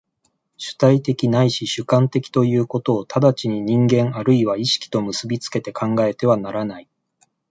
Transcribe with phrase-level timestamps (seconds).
[0.57, 6.89] 主体的ないし主観的ということを直ちに人間或いは意識と結び付けて考えてはならない。